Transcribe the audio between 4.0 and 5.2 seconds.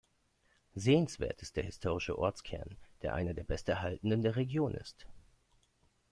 der Region ist.